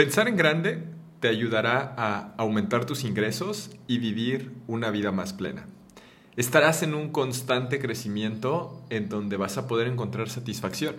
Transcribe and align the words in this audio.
Pensar 0.00 0.28
en 0.28 0.36
grande 0.38 0.82
te 1.20 1.28
ayudará 1.28 1.94
a 1.98 2.32
aumentar 2.38 2.86
tus 2.86 3.04
ingresos 3.04 3.70
y 3.86 3.98
vivir 3.98 4.50
una 4.66 4.90
vida 4.90 5.12
más 5.12 5.34
plena. 5.34 5.66
Estarás 6.36 6.82
en 6.82 6.94
un 6.94 7.12
constante 7.12 7.78
crecimiento 7.78 8.82
en 8.88 9.10
donde 9.10 9.36
vas 9.36 9.58
a 9.58 9.68
poder 9.68 9.88
encontrar 9.88 10.30
satisfacción. 10.30 10.96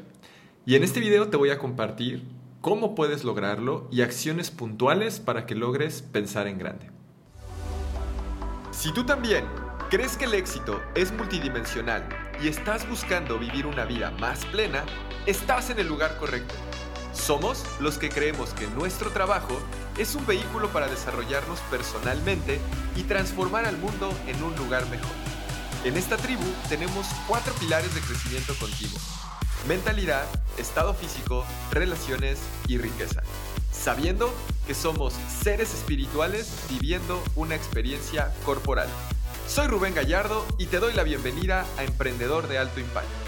Y 0.67 0.75
en 0.75 0.83
este 0.83 0.99
video 0.99 1.29
te 1.29 1.37
voy 1.37 1.49
a 1.49 1.57
compartir 1.57 2.27
cómo 2.61 2.93
puedes 2.93 3.23
lograrlo 3.23 3.87
y 3.91 4.01
acciones 4.01 4.51
puntuales 4.51 5.19
para 5.19 5.47
que 5.47 5.55
logres 5.55 6.03
pensar 6.03 6.45
en 6.45 6.59
grande. 6.59 6.91
Si 8.69 8.93
tú 8.93 9.03
también 9.03 9.45
crees 9.89 10.15
que 10.15 10.25
el 10.25 10.35
éxito 10.35 10.79
es 10.93 11.11
multidimensional 11.11 12.07
y 12.39 12.49
estás 12.49 12.87
buscando 12.87 13.39
vivir 13.39 13.65
una 13.65 13.85
vida 13.85 14.11
más 14.19 14.45
plena, 14.45 14.83
estás 15.25 15.71
en 15.71 15.79
el 15.79 15.87
lugar 15.87 16.17
correcto. 16.19 16.53
Somos 17.13 17.63
los 17.79 17.97
que 17.97 18.09
creemos 18.09 18.53
que 18.53 18.67
nuestro 18.67 19.11
trabajo 19.11 19.59
es 19.97 20.15
un 20.15 20.25
vehículo 20.25 20.69
para 20.69 20.87
desarrollarnos 20.87 21.59
personalmente 21.69 22.59
y 22.95 23.03
transformar 23.03 23.65
al 23.65 23.77
mundo 23.77 24.13
en 24.27 24.41
un 24.41 24.55
lugar 24.55 24.87
mejor. 24.89 25.11
En 25.83 25.97
esta 25.97 26.15
tribu 26.15 26.45
tenemos 26.69 27.07
cuatro 27.27 27.53
pilares 27.55 27.93
de 27.93 28.01
crecimiento 28.01 28.55
continuo. 28.55 28.97
Mentalidad, 29.67 30.25
estado 30.57 30.93
físico, 30.93 31.45
relaciones 31.71 32.39
y 32.67 32.77
riqueza. 32.77 33.23
Sabiendo 33.71 34.33
que 34.65 34.73
somos 34.73 35.13
seres 35.43 35.73
espirituales 35.73 36.53
viviendo 36.69 37.21
una 37.35 37.55
experiencia 37.55 38.33
corporal. 38.45 38.87
Soy 39.47 39.67
Rubén 39.67 39.93
Gallardo 39.93 40.45
y 40.57 40.67
te 40.67 40.79
doy 40.79 40.93
la 40.93 41.03
bienvenida 41.03 41.65
a 41.77 41.83
Emprendedor 41.83 42.47
de 42.47 42.57
Alto 42.57 42.79
Impacto. 42.79 43.20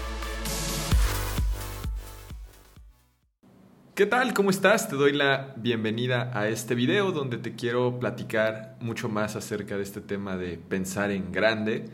¿Qué 3.94 4.06
tal? 4.06 4.34
¿Cómo 4.34 4.50
estás? 4.50 4.88
Te 4.88 4.96
doy 4.96 5.12
la 5.12 5.54
bienvenida 5.54 6.36
a 6.36 6.48
este 6.48 6.74
video 6.74 7.12
donde 7.12 7.38
te 7.38 7.54
quiero 7.54 8.00
platicar 8.00 8.76
mucho 8.80 9.08
más 9.08 9.36
acerca 9.36 9.76
de 9.76 9.84
este 9.84 10.00
tema 10.00 10.36
de 10.36 10.58
pensar 10.58 11.12
en 11.12 11.30
grande. 11.30 11.84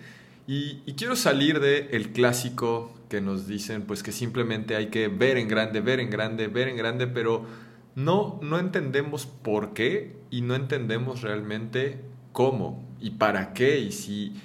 Y, 0.46 0.76
quiero 0.94 1.14
salir 1.14 1.60
del 1.60 1.88
el 1.90 2.12
clásico 2.12 2.90
que 3.10 3.20
nos 3.20 3.46
dicen 3.46 3.82
pues 3.82 4.02
que 4.02 4.12
simplemente 4.12 4.76
hay 4.76 4.86
que 4.86 5.08
ver 5.08 5.36
en 5.36 5.46
grande, 5.46 5.82
ver 5.82 6.00
en 6.00 6.08
grande, 6.08 6.48
ver 6.48 6.68
en 6.68 6.78
grande, 6.78 7.06
pero 7.06 7.44
no, 7.94 8.40
no 8.42 8.58
entendemos 8.58 9.26
por 9.26 9.74
qué 9.74 10.16
y 10.30 10.40
no 10.40 10.54
entendemos 10.54 11.20
realmente 11.20 12.00
cómo 12.32 12.82
y 12.98 13.10
para 13.10 13.52
qué 13.52 13.78
y 13.78 13.92
si... 13.92 14.40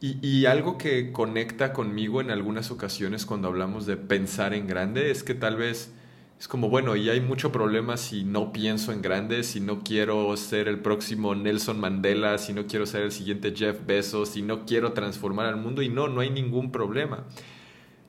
y, 0.00 0.44
algo 0.46 0.76
que 0.76 1.12
conecta 1.12 1.72
conmigo 1.72 2.20
en 2.20 2.32
algunas 2.32 2.72
ocasiones 2.72 3.26
cuando 3.26 3.46
hablamos 3.46 3.86
de 3.86 3.96
pensar 3.96 4.54
en 4.54 4.66
grande 4.66 5.12
es 5.12 5.22
que 5.22 5.34
tal 5.34 5.54
vez 5.54 5.92
es 6.38 6.48
como, 6.48 6.68
bueno, 6.68 6.96
y 6.96 7.08
hay 7.08 7.20
mucho 7.20 7.50
problema 7.50 7.96
si 7.96 8.22
no 8.22 8.52
pienso 8.52 8.92
en 8.92 9.00
grande, 9.00 9.42
si 9.42 9.60
no 9.60 9.82
quiero 9.82 10.36
ser 10.36 10.68
el 10.68 10.80
próximo 10.80 11.34
Nelson 11.34 11.80
Mandela, 11.80 12.36
si 12.36 12.52
no 12.52 12.66
quiero 12.66 12.84
ser 12.84 13.02
el 13.02 13.12
siguiente 13.12 13.54
Jeff 13.56 13.86
Bezos, 13.86 14.30
si 14.30 14.42
no 14.42 14.66
quiero 14.66 14.92
transformar 14.92 15.46
al 15.46 15.56
mundo, 15.56 15.80
y 15.80 15.88
no, 15.88 16.08
no 16.08 16.20
hay 16.20 16.28
ningún 16.28 16.72
problema. 16.72 17.24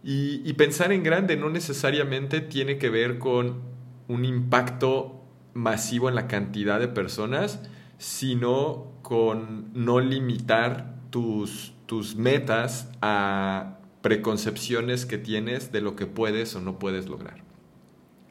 Y, 0.03 0.41
y 0.47 0.53
pensar 0.53 0.91
en 0.91 1.03
grande 1.03 1.37
no 1.37 1.49
necesariamente 1.49 2.41
tiene 2.41 2.77
que 2.77 2.89
ver 2.89 3.17
con 3.17 3.61
un 4.09 4.25
impacto 4.25 5.21
masivo 5.53 6.09
en 6.09 6.15
la 6.15 6.27
cantidad 6.27 6.79
de 6.79 6.87
personas, 6.89 7.61
sino 7.97 8.91
con 9.01 9.71
no 9.73 10.01
limitar 10.01 10.97
tus, 11.09 11.73
tus 11.85 12.17
metas 12.17 12.91
a 13.01 13.79
preconcepciones 14.01 15.05
que 15.05 15.17
tienes 15.17 15.71
de 15.71 15.81
lo 15.81 15.95
que 15.95 16.05
puedes 16.05 16.55
o 16.55 16.61
no 16.61 16.77
puedes 16.77 17.07
lograr. 17.07 17.46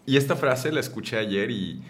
Y 0.07 0.17
esta 0.17 0.37
frase 0.37 0.71
la 0.71 0.81
escuché 0.81 1.19
ayer 1.19 1.51
y, 1.51 1.83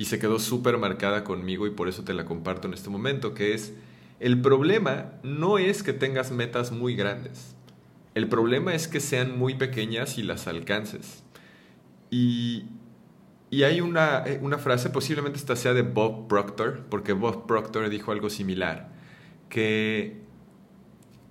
se 0.00 0.18
quedó 0.18 0.38
súper 0.38 0.76
marcada 0.78 1.24
conmigo 1.24 1.66
y 1.66 1.70
por 1.70 1.88
eso 1.88 2.02
te 2.02 2.14
la 2.14 2.24
comparto 2.24 2.66
en 2.66 2.74
este 2.74 2.90
momento, 2.90 3.32
que 3.32 3.54
es, 3.54 3.74
el 4.18 4.40
problema 4.40 5.12
no 5.22 5.58
es 5.58 5.82
que 5.82 5.92
tengas 5.92 6.32
metas 6.32 6.72
muy 6.72 6.96
grandes, 6.96 7.54
el 8.14 8.26
problema 8.26 8.74
es 8.74 8.88
que 8.88 8.98
sean 8.98 9.38
muy 9.38 9.54
pequeñas 9.54 10.18
y 10.18 10.22
las 10.22 10.46
alcances. 10.48 11.22
Y, 12.10 12.64
hay 13.52 13.80
una, 13.80 14.24
eh, 14.26 14.40
una, 14.42 14.58
frase, 14.58 14.90
posiblemente 14.90 15.38
esta 15.38 15.54
sea 15.54 15.74
de 15.74 15.82
Bob 15.82 16.28
Proctor, 16.28 16.86
porque 16.88 17.12
Bob 17.12 17.46
Proctor 17.46 17.88
dijo 17.88 18.10
algo 18.10 18.30
similar, 18.30 18.88
que 19.48 20.22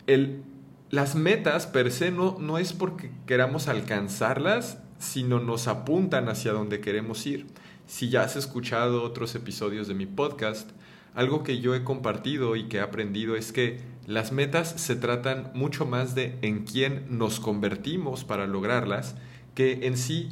el, 0.05 0.43
las 0.89 1.15
metas 1.15 1.67
per 1.67 1.91
se 1.91 2.11
no, 2.11 2.37
no 2.39 2.57
es 2.57 2.73
porque 2.73 3.11
queramos 3.25 3.67
alcanzarlas, 3.67 4.77
sino 4.99 5.39
nos 5.39 5.67
apuntan 5.67 6.29
hacia 6.29 6.53
donde 6.53 6.81
queremos 6.81 7.25
ir. 7.25 7.47
Si 7.87 8.09
ya 8.09 8.21
has 8.21 8.35
escuchado 8.35 9.01
otros 9.01 9.33
episodios 9.33 9.87
de 9.87 9.95
mi 9.95 10.05
podcast, 10.05 10.69
algo 11.15 11.43
que 11.43 11.59
yo 11.59 11.73
he 11.73 11.83
compartido 11.83 12.55
y 12.55 12.67
que 12.67 12.77
he 12.77 12.81
aprendido 12.81 13.35
es 13.35 13.51
que 13.51 13.79
las 14.05 14.31
metas 14.31 14.69
se 14.69 14.95
tratan 14.95 15.51
mucho 15.55 15.85
más 15.85 16.15
de 16.15 16.37
en 16.41 16.65
quién 16.65 17.05
nos 17.09 17.39
convertimos 17.39 18.23
para 18.23 18.45
lograrlas 18.45 19.15
que 19.55 19.87
en 19.87 19.97
sí 19.97 20.29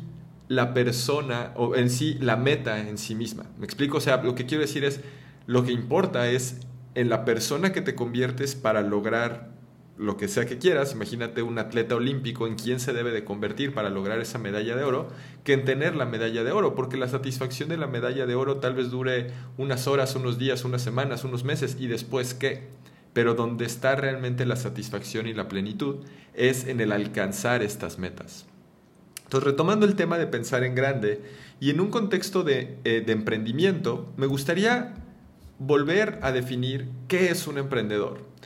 la 0.48 0.74
persona 0.74 1.52
o 1.56 1.76
en 1.76 1.90
sí 1.90 2.18
la 2.20 2.38
meta 2.38 2.88
en 2.88 2.98
sí 2.98 3.16
misma. 3.16 3.46
¿Me 3.58 3.66
explico? 3.66 3.98
O 3.98 4.02
sea, 4.02 4.18
lo 4.18 4.36
que 4.36 4.46
quiero 4.46 4.62
decir 4.62 4.84
es, 4.84 5.02
lo 5.46 5.64
que 5.64 5.72
importa 5.72 6.30
es 6.30 6.62
en 6.96 7.10
la 7.10 7.26
persona 7.26 7.74
que 7.74 7.82
te 7.82 7.96
conviertes 7.96 8.56
para 8.56 8.82
lograr 8.82 9.57
lo 9.98 10.16
que 10.16 10.28
sea 10.28 10.46
que 10.46 10.60
quieras, 10.60 10.94
imagínate 10.94 11.42
un 11.42 11.58
atleta 11.58 11.96
olímpico 11.96 12.46
en 12.46 12.56
quién 12.56 12.80
se 12.80 12.94
debe 12.94 13.12
de 13.12 13.24
convertir 13.24 13.74
para 13.74 13.90
lograr 13.90 14.20
esa 14.20 14.38
medalla 14.38 14.76
de 14.76 14.84
oro, 14.84 15.10
que 15.44 15.54
en 15.54 15.66
tener 15.66 15.96
la 15.96 16.06
medalla 16.06 16.44
de 16.44 16.52
oro, 16.52 16.76
porque 16.76 16.98
la 16.98 17.08
satisfacción 17.08 17.70
de 17.70 17.78
la 17.78 17.88
medalla 17.88 18.28
de 18.28 18.36
oro 18.36 18.58
tal 18.58 18.76
vez 18.76 18.92
dure 18.92 19.32
unas 19.58 19.88
horas, 19.88 20.16
unos 20.16 20.38
días, 20.38 20.66
unas 20.66 20.84
semanas, 20.84 21.24
unos 21.24 21.44
meses 21.44 21.78
y 21.80 21.88
después 21.88 22.36
qué. 22.36 22.68
Pero 23.14 23.34
donde 23.34 23.66
está 23.66 23.96
realmente 23.96 24.46
la 24.46 24.56
satisfacción 24.56 25.26
y 25.26 25.34
la 25.34 25.48
plenitud 25.48 26.06
es 26.36 26.68
en 26.68 26.80
el 26.80 26.92
alcanzar 26.92 27.64
estas 27.64 27.98
metas. 27.98 28.46
Entonces, 29.24 29.50
retomando 29.50 29.88
el 29.88 29.96
tema 29.96 30.20
de 30.20 30.28
pensar 30.28 30.64
en 30.64 30.76
grande 30.76 31.22
y 31.60 31.72
en 31.72 31.82
un 31.82 31.90
contexto 31.90 32.44
de, 32.44 32.78
eh, 32.84 33.02
de 33.04 33.12
emprendimiento, 33.14 34.14
me 34.16 34.28
gustaría 34.28 34.94
volver 35.58 36.20
a 36.22 36.32
definir 36.32 36.90
qué 37.08 37.32
es 37.32 37.48
un 37.48 37.58
emprendedor. 37.58 38.37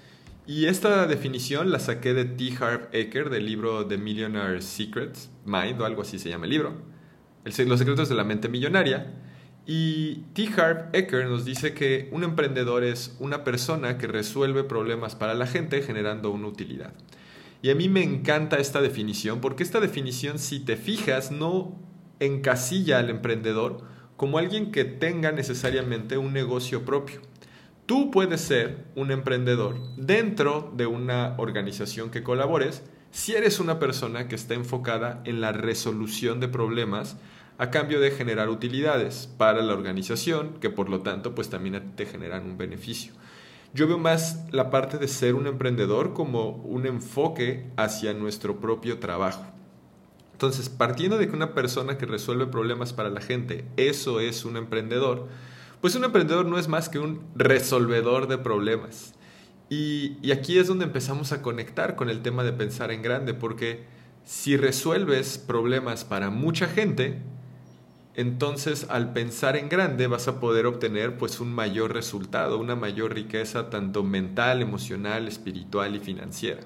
Y 0.47 0.65
esta 0.65 1.05
definición 1.05 1.71
la 1.71 1.79
saqué 1.79 2.13
de 2.13 2.25
T. 2.25 2.55
Harv 2.59 2.89
Eker 2.93 3.29
del 3.29 3.45
libro 3.45 3.85
The 3.85 3.97
Millionaire 3.97 4.61
Secrets, 4.61 5.29
Mind 5.45 5.79
o 5.79 5.85
algo 5.85 6.01
así 6.01 6.17
se 6.17 6.29
llama 6.29 6.45
el 6.45 6.51
libro, 6.51 6.73
Los 7.45 7.55
secretos 7.55 8.09
de 8.09 8.15
la 8.15 8.23
mente 8.23 8.49
millonaria. 8.49 9.13
Y 9.67 10.23
T. 10.33 10.49
Harv 10.57 10.89
Eker 10.93 11.27
nos 11.27 11.45
dice 11.45 11.75
que 11.75 12.09
un 12.11 12.23
emprendedor 12.23 12.83
es 12.83 13.15
una 13.19 13.43
persona 13.43 13.99
que 13.99 14.07
resuelve 14.07 14.63
problemas 14.63 15.15
para 15.15 15.35
la 15.35 15.45
gente 15.45 15.83
generando 15.83 16.31
una 16.31 16.47
utilidad. 16.47 16.93
Y 17.61 17.69
a 17.69 17.75
mí 17.75 17.87
me 17.87 18.01
encanta 18.01 18.57
esta 18.57 18.81
definición 18.81 19.39
porque 19.39 19.61
esta 19.61 19.79
definición, 19.79 20.39
si 20.39 20.59
te 20.59 20.75
fijas, 20.75 21.31
no 21.31 21.79
encasilla 22.19 22.97
al 22.97 23.11
emprendedor 23.11 23.83
como 24.17 24.39
alguien 24.39 24.71
que 24.71 24.85
tenga 24.85 25.31
necesariamente 25.31 26.17
un 26.17 26.33
negocio 26.33 26.83
propio. 26.83 27.21
Tú 27.91 28.09
puedes 28.09 28.39
ser 28.39 28.85
un 28.95 29.11
emprendedor 29.11 29.75
dentro 29.97 30.71
de 30.77 30.85
una 30.85 31.35
organización 31.37 32.09
que 32.09 32.23
colabores 32.23 32.83
si 33.11 33.33
eres 33.33 33.59
una 33.59 33.79
persona 33.79 34.29
que 34.29 34.35
está 34.35 34.53
enfocada 34.53 35.21
en 35.25 35.41
la 35.41 35.51
resolución 35.51 36.39
de 36.39 36.47
problemas 36.47 37.17
a 37.57 37.69
cambio 37.69 37.99
de 37.99 38.11
generar 38.11 38.47
utilidades 38.47 39.27
para 39.37 39.61
la 39.61 39.73
organización, 39.73 40.53
que 40.61 40.69
por 40.69 40.87
lo 40.87 41.01
tanto 41.01 41.35
pues 41.35 41.49
también 41.49 41.91
te 41.97 42.05
generan 42.05 42.45
un 42.45 42.57
beneficio. 42.57 43.11
Yo 43.73 43.87
veo 43.87 43.97
más 43.97 44.45
la 44.51 44.69
parte 44.69 44.97
de 44.97 45.09
ser 45.09 45.35
un 45.35 45.47
emprendedor 45.47 46.13
como 46.13 46.51
un 46.63 46.85
enfoque 46.85 47.65
hacia 47.75 48.13
nuestro 48.13 48.61
propio 48.61 48.99
trabajo. 48.99 49.43
Entonces, 50.31 50.69
partiendo 50.69 51.17
de 51.17 51.27
que 51.27 51.35
una 51.35 51.53
persona 51.53 51.97
que 51.97 52.05
resuelve 52.05 52.47
problemas 52.47 52.93
para 52.93 53.09
la 53.09 53.19
gente, 53.19 53.65
eso 53.75 54.21
es 54.21 54.45
un 54.45 54.55
emprendedor, 54.55 55.27
pues 55.81 55.95
un 55.95 56.03
emprendedor 56.03 56.45
no 56.45 56.59
es 56.59 56.67
más 56.67 56.89
que 56.89 56.99
un 56.99 57.21
resolvedor 57.35 58.27
de 58.27 58.37
problemas. 58.37 59.15
Y, 59.69 60.31
aquí 60.31 60.59
es 60.59 60.67
donde 60.67 60.85
empezamos 60.85 61.31
a 61.31 61.41
conectar 61.41 61.95
con 61.95 62.09
el 62.09 62.21
tema 62.21 62.43
de 62.43 62.53
pensar 62.53 62.91
en 62.91 63.01
grande, 63.01 63.33
porque 63.33 63.85
si 64.23 64.57
resuelves 64.57 65.37
problemas 65.37 66.03
para 66.03 66.29
mucha 66.29 66.67
gente, 66.67 67.21
entonces 68.13 68.85
al 68.89 69.13
pensar 69.13 69.55
en 69.55 69.69
grande 69.69 70.07
vas 70.07 70.27
a 70.27 70.39
poder 70.39 70.65
obtener 70.65 71.17
pues 71.17 71.39
un 71.39 71.53
mayor 71.53 71.93
resultado, 71.93 72.59
una 72.59 72.75
mayor 72.75 73.13
riqueza 73.13 73.69
tanto 73.69 74.03
mental, 74.03 74.61
emocional, 74.61 75.27
espiritual 75.27 75.95
y 75.95 75.99
financiera. 75.99 76.61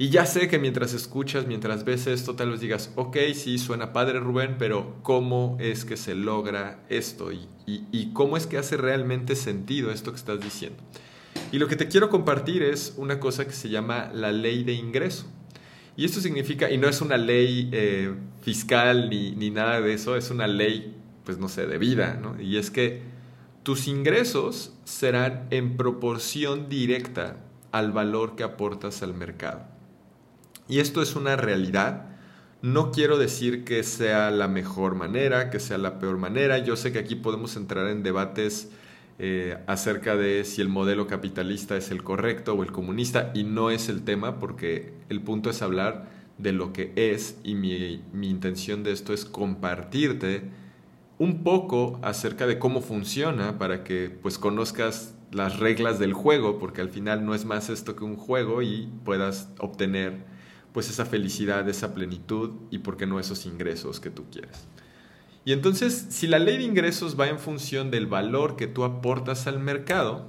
Y 0.00 0.08
ya 0.08 0.24
sé 0.24 0.48
que 0.48 0.58
mientras 0.58 0.94
escuchas, 0.94 1.46
mientras 1.46 1.84
ves 1.84 2.06
esto, 2.06 2.34
tal 2.34 2.52
vez 2.52 2.60
digas, 2.60 2.90
ok, 2.96 3.18
sí, 3.34 3.58
suena 3.58 3.92
padre 3.92 4.18
Rubén, 4.18 4.56
pero 4.58 4.96
¿cómo 5.02 5.58
es 5.60 5.84
que 5.84 5.98
se 5.98 6.14
logra 6.14 6.82
esto? 6.88 7.30
Y, 7.32 8.10
cómo 8.14 8.38
es 8.38 8.46
que 8.46 8.56
hace 8.56 8.78
realmente 8.78 9.36
sentido 9.36 9.90
esto 9.90 10.12
que 10.12 10.16
estás 10.16 10.40
diciendo? 10.40 10.82
Y 11.52 11.58
lo 11.58 11.68
que 11.68 11.76
te 11.76 11.86
quiero 11.86 12.08
compartir 12.08 12.62
es 12.62 12.94
una 12.96 13.20
cosa 13.20 13.44
que 13.44 13.52
se 13.52 13.68
llama 13.68 14.10
la 14.14 14.32
ley 14.32 14.64
de 14.64 14.72
ingreso. 14.72 15.26
Y 15.98 16.06
esto 16.06 16.22
significa, 16.22 16.70
y 16.70 16.78
no 16.78 16.88
es 16.88 17.02
una 17.02 17.18
ley 17.18 17.68
eh, 17.70 18.14
fiscal 18.40 19.10
ni, 19.10 19.32
ni 19.32 19.50
nada 19.50 19.82
de 19.82 19.92
eso, 19.92 20.16
es 20.16 20.30
una 20.30 20.46
ley 20.46 20.96
pues 21.26 21.36
no 21.36 21.50
sé, 21.50 21.66
de 21.66 21.76
vida, 21.76 22.18
¿no? 22.18 22.40
Y 22.40 22.56
es 22.56 22.70
que 22.70 23.02
tus 23.62 23.86
ingresos 23.86 24.72
serán 24.84 25.46
en 25.50 25.76
proporción 25.76 26.70
directa 26.70 27.36
al 27.70 27.92
valor 27.92 28.34
que 28.34 28.44
aportas 28.44 29.02
al 29.02 29.12
mercado. 29.12 29.79
Y 30.70 30.78
esto 30.78 31.02
es 31.02 31.16
una 31.16 31.34
realidad. 31.34 32.06
No 32.62 32.92
quiero 32.92 33.18
decir 33.18 33.64
que 33.64 33.82
sea 33.82 34.30
la 34.30 34.46
mejor 34.46 34.94
manera, 34.94 35.50
que 35.50 35.58
sea 35.58 35.78
la 35.78 35.98
peor 35.98 36.16
manera. 36.16 36.58
Yo 36.58 36.76
sé 36.76 36.92
que 36.92 37.00
aquí 37.00 37.16
podemos 37.16 37.56
entrar 37.56 37.88
en 37.88 38.04
debates 38.04 38.70
eh, 39.18 39.58
acerca 39.66 40.14
de 40.14 40.44
si 40.44 40.60
el 40.62 40.68
modelo 40.68 41.08
capitalista 41.08 41.76
es 41.76 41.90
el 41.90 42.04
correcto 42.04 42.54
o 42.54 42.62
el 42.62 42.70
comunista 42.70 43.32
y 43.34 43.42
no 43.42 43.70
es 43.70 43.88
el 43.88 44.02
tema 44.04 44.38
porque 44.38 44.94
el 45.08 45.20
punto 45.22 45.50
es 45.50 45.60
hablar 45.60 46.08
de 46.38 46.52
lo 46.52 46.72
que 46.72 46.92
es 46.94 47.36
y 47.42 47.56
mi, 47.56 48.04
mi 48.12 48.30
intención 48.30 48.84
de 48.84 48.92
esto 48.92 49.12
es 49.12 49.24
compartirte 49.24 50.44
un 51.18 51.42
poco 51.42 51.98
acerca 52.02 52.46
de 52.46 52.60
cómo 52.60 52.80
funciona 52.80 53.58
para 53.58 53.82
que 53.82 54.08
pues 54.22 54.38
conozcas 54.38 55.16
las 55.32 55.58
reglas 55.58 55.98
del 55.98 56.12
juego, 56.12 56.58
porque 56.58 56.80
al 56.80 56.90
final 56.90 57.26
no 57.26 57.34
es 57.34 57.44
más 57.44 57.70
esto 57.70 57.96
que 57.96 58.04
un 58.04 58.16
juego 58.16 58.62
y 58.62 58.88
puedas 59.04 59.50
obtener 59.58 60.39
pues 60.72 60.88
esa 60.88 61.04
felicidad, 61.04 61.68
esa 61.68 61.94
plenitud 61.94 62.50
y 62.70 62.78
por 62.78 62.96
qué 62.96 63.06
no 63.06 63.18
esos 63.18 63.46
ingresos 63.46 64.00
que 64.00 64.10
tú 64.10 64.24
quieres. 64.30 64.66
Y 65.44 65.52
entonces, 65.52 66.06
si 66.10 66.26
la 66.26 66.38
ley 66.38 66.58
de 66.58 66.64
ingresos 66.64 67.18
va 67.18 67.28
en 67.28 67.38
función 67.38 67.90
del 67.90 68.06
valor 68.06 68.56
que 68.56 68.66
tú 68.66 68.84
aportas 68.84 69.46
al 69.46 69.58
mercado, 69.58 70.26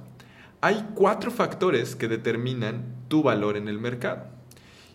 hay 0.60 0.86
cuatro 0.94 1.30
factores 1.30 1.96
que 1.96 2.08
determinan 2.08 2.84
tu 3.08 3.22
valor 3.22 3.56
en 3.56 3.68
el 3.68 3.78
mercado. 3.78 4.26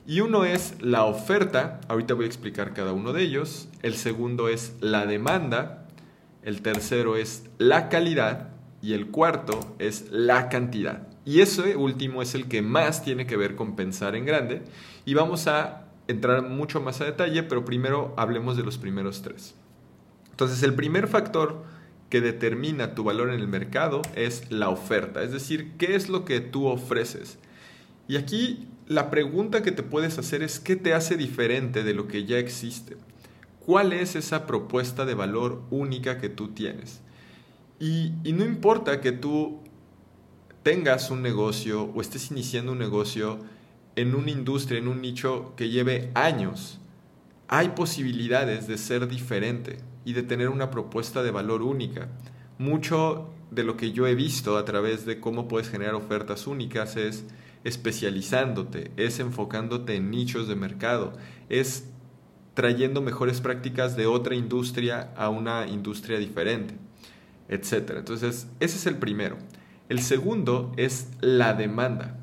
Y 0.07 0.21
uno 0.21 0.45
es 0.45 0.81
la 0.81 1.03
oferta, 1.03 1.81
ahorita 1.89 2.13
voy 2.13 2.23
a 2.23 2.27
explicar 2.27 2.73
cada 2.73 2.94
uno 2.94 3.11
de 3.13 3.23
ellos. 3.23 3.67
El 3.81 3.95
segundo 3.95 4.47
es 4.47 4.73
la 4.79 5.05
demanda, 5.05 5.85
el 6.41 6.61
tercero 6.61 7.17
es 7.17 7.44
la 7.57 7.89
calidad 7.89 8.49
y 8.81 8.94
el 8.94 9.07
cuarto 9.07 9.75
es 9.79 10.09
la 10.09 10.47
cantidad. 10.47 11.07
Y 11.27 11.41
ese 11.41 11.75
último 11.75 12.21
es 12.21 12.35
el 12.35 12.47
que 12.47 12.62
más 12.62 13.03
tiene 13.03 13.27
que 13.27 13.35
ver 13.35 13.57
con 13.57 13.75
pensar 13.75 14.15
en 14.15 14.24
grande 14.24 14.62
y 15.03 15.13
vamos 15.13 15.47
a 15.47 15.89
entrar 16.07 16.41
mucho 16.41 16.79
más 16.79 17.01
a 17.01 17.03
detalle, 17.03 17.44
pero 17.44 17.65
primero 17.65 18.13
hablemos 18.15 18.56
de 18.56 18.63
los 18.63 18.77
primeros 18.77 19.24
tres. 19.24 19.53
Entonces, 20.31 20.63
el 20.63 20.74
primer 20.74 21.09
factor 21.09 21.65
que 22.09 22.21
determina 22.21 22.95
tu 22.95 23.03
valor 23.03 23.27
en 23.33 23.41
el 23.41 23.50
mercado 23.50 24.03
es 24.15 24.50
la 24.50 24.69
oferta, 24.69 25.21
es 25.21 25.33
decir, 25.33 25.74
qué 25.77 25.95
es 25.95 26.07
lo 26.07 26.24
que 26.24 26.39
tú 26.39 26.65
ofreces. 26.65 27.39
Y 28.07 28.15
aquí 28.15 28.69
la 28.88 29.09
pregunta 29.09 29.62
que 29.63 29.73
te 29.73 29.83
puedes 29.83 30.18
hacer 30.18 30.44
es 30.44 30.62
qué 30.62 30.77
te 30.77 30.94
hace 30.94 31.18
diferente 31.18 31.83
de 31.83 31.94
lo 31.94 32.07
que 32.07 32.23
ya 32.23 32.38
existe. 32.38 32.95
¿Cuál 33.65 33.91
es 33.91 34.15
esa 34.15 34.47
propuesta 34.47 35.03
de 35.03 35.13
valor 35.13 35.62
única 35.71 36.19
que 36.19 36.30
tú 36.30 36.53
tienes? 36.53 37.01
Y, 37.81 38.13
no 38.33 38.45
importa 38.45 39.01
que 39.01 39.12
tú 39.12 39.59
tengas 40.67 41.11
un 41.11 41.21
negocio 41.21 41.83
o 41.95 42.01
estés 42.01 42.29
iniciando 42.29 42.73
un 42.73 42.79
negocio 42.79 43.39
en 43.95 44.13
una 44.13 44.31
industria, 44.31 44.79
en 44.79 44.89
un 44.89 45.01
nicho 45.01 45.53
que 45.55 45.69
lleve 45.69 46.11
años, 46.13 46.81
hay 47.47 47.69
posibilidades 47.69 48.67
de 48.67 48.77
ser 48.77 49.07
diferente 49.07 49.77
y 50.03 50.11
de 50.11 50.23
tener 50.23 50.49
una 50.49 50.69
propuesta 50.69 51.23
de 51.23 51.31
valor 51.31 51.61
única. 51.61 52.09
Mucho 52.57 53.29
de 53.49 53.63
lo 53.63 53.77
que 53.77 53.93
yo 53.93 54.07
he 54.07 54.15
visto 54.15 54.57
a 54.57 54.65
través 54.65 55.05
de 55.05 55.21
cómo 55.21 55.47
puedes 55.47 55.69
generar 55.69 55.95
ofertas 55.95 56.47
únicas 56.47 56.97
es 56.97 57.23
especializándote, 57.63 58.91
es 58.97 59.21
enfocándote 59.21 59.95
en 59.95 60.11
nichos 60.11 60.49
de 60.49 60.57
mercado, 60.57 61.13
es 61.47 61.85
trayendo 62.55 63.01
mejores 63.01 63.39
prácticas 63.39 63.95
de 63.95 64.05
otra 64.05 64.35
industria 64.35 65.13
a 65.15 65.29
una 65.29 65.65
industria 65.67 66.19
diferente, 66.19 66.73
etc. 67.47 67.91
Entonces, 67.99 68.49
ese 68.59 68.75
es 68.75 68.85
el 68.85 68.97
primero. 68.97 69.37
El 69.89 70.01
segundo 70.01 70.73
es 70.77 71.09
la 71.21 71.53
demanda. 71.53 72.17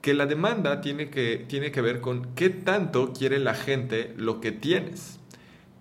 Que 0.00 0.14
la 0.14 0.26
demanda 0.26 0.80
tiene 0.80 1.10
que, 1.10 1.44
tiene 1.48 1.70
que 1.70 1.80
ver 1.80 2.00
con 2.00 2.34
qué 2.34 2.50
tanto 2.50 3.12
quiere 3.12 3.38
la 3.38 3.54
gente 3.54 4.14
lo 4.16 4.40
que 4.40 4.50
tienes. 4.50 5.20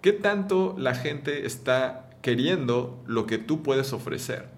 ¿Qué 0.01 0.13
tanto 0.13 0.75
la 0.77 0.94
gente 0.94 1.45
está 1.45 2.09
queriendo 2.21 3.03
lo 3.07 3.25
que 3.25 3.38
tú 3.38 3.63
puedes 3.63 3.94
ofrecer? 3.94 4.50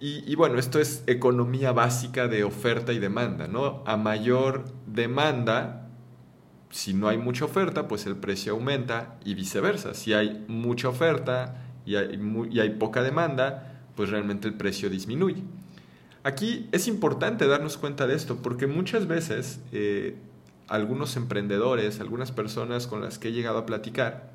Y, 0.00 0.24
y, 0.26 0.34
bueno, 0.34 0.58
esto 0.58 0.80
es 0.80 1.04
economía 1.06 1.72
básica 1.72 2.26
de 2.26 2.44
oferta 2.44 2.92
y 2.92 2.98
demanda, 2.98 3.46
¿no? 3.46 3.84
A 3.86 3.96
mayor 3.96 4.64
demanda, 4.86 5.88
si 6.70 6.92
no 6.92 7.08
hay 7.08 7.18
mucha 7.18 7.44
oferta, 7.44 7.86
pues 7.86 8.06
el 8.06 8.16
precio 8.16 8.52
aumenta 8.54 9.16
y 9.24 9.34
viceversa. 9.34 9.94
Si 9.94 10.12
hay 10.12 10.44
mucha 10.48 10.88
oferta 10.88 11.62
y 11.84 11.96
hay, 11.96 12.70
poca 12.78 13.02
demanda, 13.02 13.71
pues 13.96 14.10
realmente 14.10 14.48
el 14.48 14.54
precio 14.54 14.90
disminuye. 14.90 15.42
Aquí 16.24 16.68
es 16.72 16.86
importante 16.86 17.46
darnos 17.46 17.76
cuenta 17.76 18.06
de 18.06 18.14
esto 18.14 18.36
porque 18.42 18.66
muchas 18.66 19.06
veces 19.06 19.60
eh, 19.72 20.16
algunos 20.68 21.16
emprendedores, 21.16 22.00
algunas 22.00 22.30
personas 22.30 22.86
con 22.86 23.02
las 23.02 23.18
que 23.18 23.28
he 23.28 23.32
llegado 23.32 23.58
a 23.58 23.66
platicar, 23.66 24.30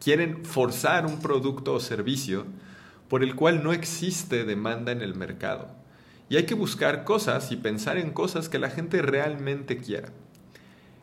quieren 0.00 0.44
forzar 0.44 1.06
un 1.06 1.20
producto 1.20 1.74
o 1.74 1.80
servicio 1.80 2.46
por 3.08 3.22
el 3.22 3.34
cual 3.34 3.64
no 3.64 3.72
existe 3.72 4.44
demanda 4.44 4.92
en 4.92 5.00
el 5.00 5.14
mercado. 5.14 5.68
Y 6.28 6.36
hay 6.36 6.44
que 6.44 6.54
buscar 6.54 7.04
cosas 7.04 7.50
y 7.52 7.56
pensar 7.56 7.96
en 7.96 8.10
cosas 8.10 8.48
que 8.50 8.58
la 8.58 8.68
gente 8.68 9.00
realmente 9.00 9.78
quiera. 9.78 10.10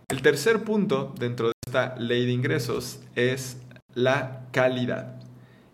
El 0.07 0.21
tercer 0.21 0.63
punto 0.63 1.16
dentro 1.18 1.48
de 1.48 1.54
esta 1.66 1.95
ley 1.98 2.28
de 2.28 2.31
ingresos 2.31 3.00
es 3.16 3.57
la 3.95 4.45
calidad. 4.51 5.19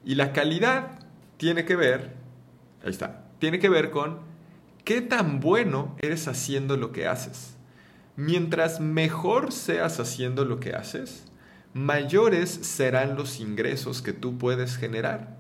Y 0.05 0.15
la 0.15 0.31
calidad 0.31 0.99
tiene 1.41 1.65
que 1.65 1.75
ver, 1.75 2.13
ahí 2.83 2.91
está, 2.91 3.31
tiene 3.39 3.57
que 3.57 3.67
ver 3.67 3.89
con 3.89 4.19
qué 4.83 5.01
tan 5.01 5.39
bueno 5.39 5.95
eres 5.97 6.27
haciendo 6.27 6.77
lo 6.77 6.91
que 6.91 7.07
haces. 7.07 7.55
Mientras 8.15 8.79
mejor 8.79 9.51
seas 9.51 9.99
haciendo 9.99 10.45
lo 10.45 10.59
que 10.59 10.75
haces, 10.75 11.25
mayores 11.73 12.51
serán 12.51 13.15
los 13.15 13.39
ingresos 13.39 14.03
que 14.03 14.13
tú 14.13 14.37
puedes 14.37 14.77
generar. 14.77 15.35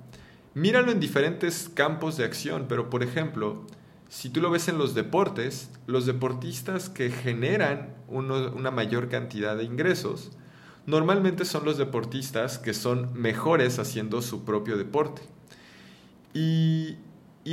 Míralo 0.55 0.91
en 0.91 0.99
diferentes 0.99 1.69
campos 1.71 2.17
de 2.17 2.25
acción, 2.25 2.65
pero 2.67 2.89
por 2.89 3.03
ejemplo, 3.03 3.67
si 4.09 4.31
tú 4.31 4.41
lo 4.41 4.49
ves 4.49 4.69
en 4.69 4.79
los 4.79 4.95
deportes, 4.95 5.69
los 5.85 6.07
deportistas 6.07 6.89
que 6.89 7.11
generan 7.11 7.93
una 8.07 8.71
mayor 8.71 9.07
cantidad 9.07 9.55
de 9.55 9.65
ingresos, 9.65 10.31
normalmente 10.87 11.45
son 11.45 11.63
los 11.63 11.77
deportistas 11.77 12.57
que 12.57 12.73
son 12.73 13.13
mejores 13.13 13.77
haciendo 13.77 14.23
su 14.23 14.43
propio 14.43 14.77
deporte. 14.77 15.21
Y, 16.33 16.97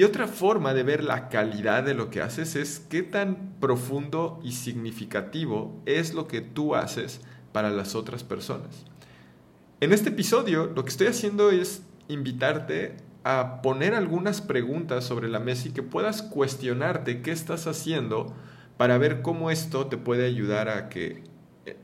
otra 0.04 0.28
forma 0.28 0.74
de 0.74 0.82
ver 0.82 1.02
la 1.02 1.28
calidad 1.28 1.82
de 1.82 1.94
lo 1.94 2.10
que 2.10 2.22
haces 2.22 2.56
es 2.56 2.78
qué 2.78 3.02
tan 3.02 3.54
profundo 3.60 4.40
y 4.44 4.52
significativo 4.52 5.82
es 5.86 6.14
lo 6.14 6.28
que 6.28 6.40
tú 6.40 6.74
haces 6.74 7.20
para 7.52 7.70
las 7.70 7.94
otras 7.94 8.22
personas. 8.22 8.84
En 9.80 9.92
este 9.92 10.10
episodio 10.10 10.66
lo 10.66 10.84
que 10.84 10.90
estoy 10.90 11.08
haciendo 11.08 11.50
es 11.50 11.82
invitarte 12.08 12.96
a 13.24 13.60
poner 13.60 13.94
algunas 13.94 14.40
preguntas 14.40 15.04
sobre 15.04 15.28
la 15.28 15.40
mesa 15.40 15.68
y 15.68 15.72
que 15.72 15.82
puedas 15.82 16.22
cuestionarte 16.22 17.20
qué 17.22 17.32
estás 17.32 17.66
haciendo 17.66 18.34
para 18.76 18.96
ver 18.96 19.22
cómo 19.22 19.50
esto 19.50 19.86
te 19.88 19.98
puede 19.98 20.26
ayudar 20.26 20.68
a 20.68 20.88
que, 20.88 21.24
eh, 21.66 21.76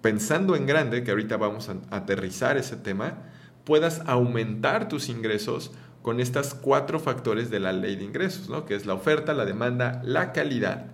pensando 0.00 0.54
en 0.54 0.66
grande, 0.66 1.02
que 1.02 1.10
ahorita 1.10 1.36
vamos 1.38 1.68
a 1.68 1.76
aterrizar 1.90 2.56
ese 2.56 2.76
tema, 2.76 3.18
puedas 3.64 4.02
aumentar 4.06 4.88
tus 4.88 5.08
ingresos 5.08 5.72
con 6.02 6.20
estas 6.20 6.54
cuatro 6.54 6.98
factores 6.98 7.48
de 7.48 7.60
la 7.60 7.72
ley 7.72 7.96
de 7.96 8.04
ingresos, 8.04 8.48
¿no? 8.48 8.66
que 8.66 8.74
es 8.74 8.86
la 8.86 8.94
oferta, 8.94 9.34
la 9.34 9.44
demanda, 9.44 10.02
la 10.04 10.32
calidad 10.32 10.86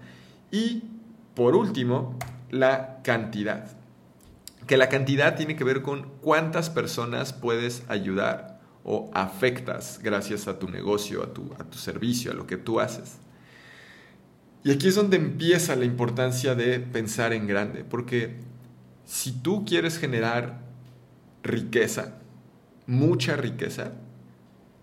y, 0.50 0.82
por 1.34 1.56
último, 1.56 2.18
la 2.50 3.00
cantidad. 3.02 3.70
Que 4.66 4.76
la 4.76 4.88
cantidad 4.88 5.34
tiene 5.34 5.56
que 5.56 5.64
ver 5.64 5.82
con 5.82 6.10
cuántas 6.20 6.68
personas 6.68 7.32
puedes 7.32 7.84
ayudar 7.88 8.60
o 8.84 9.10
afectas 9.14 9.98
gracias 10.02 10.46
a 10.46 10.58
tu 10.58 10.68
negocio, 10.68 11.22
a 11.22 11.32
tu, 11.32 11.50
a 11.58 11.64
tu 11.64 11.78
servicio, 11.78 12.30
a 12.30 12.34
lo 12.34 12.46
que 12.46 12.58
tú 12.58 12.80
haces. 12.80 13.16
Y 14.64 14.70
aquí 14.70 14.88
es 14.88 14.94
donde 14.94 15.16
empieza 15.16 15.76
la 15.76 15.84
importancia 15.84 16.54
de 16.54 16.80
pensar 16.80 17.32
en 17.32 17.46
grande, 17.46 17.84
porque 17.84 18.36
si 19.04 19.32
tú 19.32 19.64
quieres 19.64 19.98
generar 19.98 20.60
riqueza, 21.42 22.18
mucha 22.86 23.36
riqueza, 23.36 23.92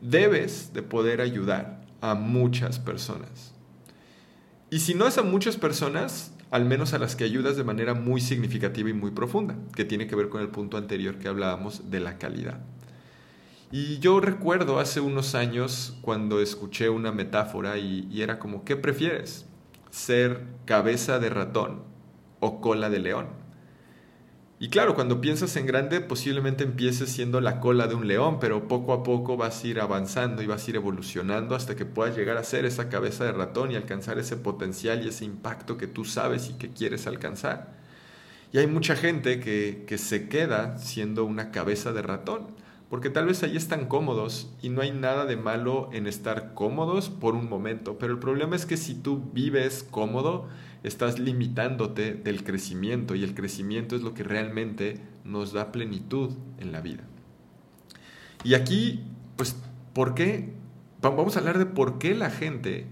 debes 0.01 0.73
de 0.73 0.81
poder 0.81 1.21
ayudar 1.21 1.81
a 2.01 2.15
muchas 2.15 2.79
personas. 2.79 3.53
Y 4.69 4.79
si 4.79 4.93
no 4.93 5.07
es 5.07 5.17
a 5.17 5.23
muchas 5.23 5.57
personas, 5.57 6.33
al 6.51 6.65
menos 6.65 6.93
a 6.93 6.99
las 6.99 7.15
que 7.15 7.23
ayudas 7.23 7.57
de 7.57 7.63
manera 7.63 7.93
muy 7.93 8.21
significativa 8.21 8.89
y 8.89 8.93
muy 8.93 9.11
profunda, 9.11 9.55
que 9.75 9.85
tiene 9.85 10.07
que 10.07 10.15
ver 10.15 10.29
con 10.29 10.41
el 10.41 10.49
punto 10.49 10.77
anterior 10.77 11.17
que 11.17 11.27
hablábamos 11.27 11.89
de 11.89 11.99
la 11.99 12.17
calidad. 12.17 12.59
Y 13.71 13.99
yo 13.99 14.19
recuerdo 14.19 14.79
hace 14.79 14.99
unos 14.99 15.35
años 15.35 15.97
cuando 16.01 16.39
escuché 16.39 16.89
una 16.89 17.11
metáfora 17.11 17.77
y, 17.77 18.21
era 18.21 18.39
como, 18.39 18.63
¿qué 18.63 18.75
prefieres? 18.75 19.45
¿Ser 19.89 20.45
cabeza 20.65 21.19
de 21.19 21.29
ratón 21.29 21.83
o 22.39 22.61
cola 22.61 22.89
de 22.89 22.99
león? 22.99 23.44
Y 24.65 24.69
claro, 24.69 24.95
cuando 24.95 25.21
piensas 25.21 25.55
en 25.57 25.67
grande, 25.67 26.01
posiblemente 26.01 26.63
empieces 26.63 27.11
siendo 27.11 27.39
la 27.39 27.59
cola 27.59 27.85
de 27.85 27.93
un 27.93 28.07
león, 28.07 28.39
pero 28.39 28.67
poco 28.67 28.93
a 28.93 29.03
poco 29.03 29.37
vas 29.37 29.63
a 29.63 29.67
ir 29.67 29.79
avanzando 29.79 30.41
y 30.41 30.47
vas 30.47 30.65
a 30.65 30.69
ir 30.71 30.75
evolucionando 30.75 31.53
hasta 31.53 31.75
que 31.75 31.85
puedas 31.85 32.17
llegar 32.17 32.37
a 32.37 32.43
ser 32.43 32.65
esa 32.65 32.89
cabeza 32.89 33.25
de 33.25 33.31
ratón 33.31 33.71
y 33.71 33.75
alcanzar 33.75 34.17
ese 34.17 34.37
potencial 34.37 35.05
y 35.05 35.09
ese 35.09 35.23
impacto 35.23 35.77
que 35.77 35.85
tú 35.85 36.03
sabes 36.03 36.49
y 36.49 36.53
que 36.53 36.71
quieres 36.71 37.05
alcanzar. 37.05 37.75
Y 38.53 38.57
hay 38.57 38.65
mucha 38.65 38.95
gente 38.95 39.39
que, 39.39 39.83
que 39.85 39.99
se 39.99 40.29
queda 40.29 40.79
siendo 40.79 41.25
una 41.25 41.51
cabeza 41.51 41.93
de 41.93 42.01
ratón, 42.01 42.47
porque 42.95 43.09
tal 43.09 43.25
vez 43.25 43.43
ahí 43.43 43.57
están 43.57 43.87
cómodos 43.87 44.49
y 44.61 44.69
no 44.69 44.79
hay 44.79 44.93
nada 44.93 45.25
de 45.25 45.35
malo 45.35 45.89
en 45.91 46.07
estar 46.07 46.53
cómodos 46.53 47.09
por 47.09 47.35
un 47.35 47.49
momento, 47.49 47.99
pero 47.99 48.13
el 48.13 48.19
problema 48.19 48.55
es 48.55 48.65
que 48.65 48.77
si 48.77 48.95
tú 48.95 49.21
vives 49.33 49.85
cómodo, 49.91 50.47
estás 50.81 51.19
limitándote 51.19 52.13
del 52.13 52.45
crecimiento 52.45 53.13
y 53.13 53.25
el 53.25 53.35
crecimiento 53.35 53.97
es 53.97 54.01
lo 54.01 54.13
que 54.13 54.23
realmente 54.23 55.01
nos 55.25 55.51
da 55.51 55.73
plenitud 55.73 56.37
en 56.57 56.71
la 56.71 56.79
vida. 56.79 57.03
Y 58.45 58.53
aquí, 58.53 59.03
pues, 59.35 59.57
¿por 59.91 60.15
qué? 60.15 60.53
Vamos 61.01 61.35
a 61.35 61.39
hablar 61.39 61.57
de 61.57 61.65
por 61.65 61.97
qué 61.99 62.15
la 62.15 62.29
gente 62.29 62.85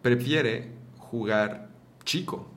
prefiere 0.00 0.70
jugar 0.96 1.68
chico. 2.06 2.48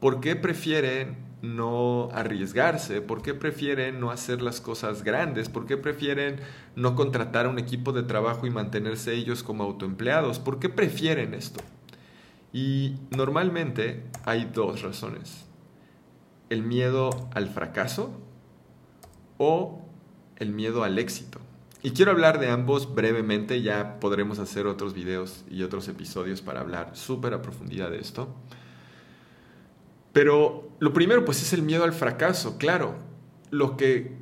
¿Por 0.00 0.22
qué 0.22 0.36
prefieren 0.36 1.18
no 1.44 2.08
arriesgarse? 2.12 3.00
¿Por 3.00 3.22
qué 3.22 3.34
prefieren 3.34 4.00
no 4.00 4.10
hacer 4.10 4.42
las 4.42 4.60
cosas 4.60 5.04
grandes? 5.04 5.48
¿Por 5.48 5.66
qué 5.66 5.76
prefieren 5.76 6.40
no 6.74 6.94
contratar 6.94 7.46
a 7.46 7.48
un 7.48 7.58
equipo 7.58 7.92
de 7.92 8.02
trabajo 8.02 8.46
y 8.46 8.50
mantenerse 8.50 9.14
ellos 9.14 9.42
como 9.42 9.64
autoempleados? 9.64 10.38
¿Por 10.38 10.58
qué 10.58 10.68
prefieren 10.68 11.34
esto? 11.34 11.60
Y 12.52 12.94
normalmente 13.10 14.04
hay 14.24 14.50
dos 14.52 14.82
razones. 14.82 15.44
El 16.50 16.62
miedo 16.62 17.28
al 17.34 17.48
fracaso 17.48 18.20
o 19.38 19.82
el 20.36 20.50
miedo 20.52 20.84
al 20.84 20.98
éxito. 20.98 21.40
Y 21.82 21.90
quiero 21.90 22.12
hablar 22.12 22.38
de 22.38 22.48
ambos 22.48 22.94
brevemente, 22.94 23.60
ya 23.60 24.00
podremos 24.00 24.38
hacer 24.38 24.66
otros 24.66 24.94
videos 24.94 25.44
y 25.50 25.62
otros 25.64 25.86
episodios 25.88 26.40
para 26.40 26.60
hablar 26.60 26.96
súper 26.96 27.34
a 27.34 27.42
profundidad 27.42 27.90
de 27.90 27.98
esto. 27.98 28.34
Pero 30.14 30.70
lo 30.78 30.92
primero 30.92 31.24
pues 31.26 31.42
es 31.42 31.52
el 31.52 31.62
miedo 31.62 31.84
al 31.84 31.92
fracaso, 31.92 32.56
claro. 32.56 32.94
Lo 33.50 33.76
que 33.76 34.16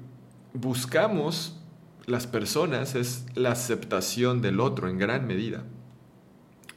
buscamos 0.55 1.61
las 2.07 2.27
personas 2.27 2.95
es 2.95 3.27
la 3.35 3.53
aceptación 3.53 4.41
del 4.43 4.59
otro 4.59 4.89
en 4.89 4.99
gran 4.99 5.27
medida. 5.27 5.65